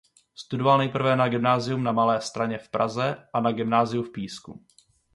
[0.35, 4.65] Studoval nejprve na gymnáziu na Malé Straně v Praze a na gymnáziu v Písku.